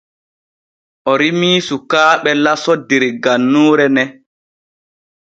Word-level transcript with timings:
O 1.09 1.13
rimii 1.19 1.59
sukaaɓe 1.67 2.31
laso 2.43 2.73
der 2.87 3.03
gannuure 3.23 3.87
ne. 3.95 4.03